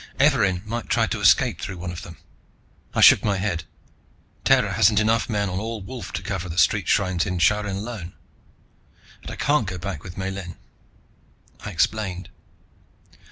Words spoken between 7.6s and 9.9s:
alone. And I can't go